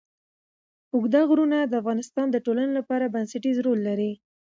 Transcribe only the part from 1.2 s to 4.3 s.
غرونه د افغانستان د ټولنې لپاره بنسټيز رول لري.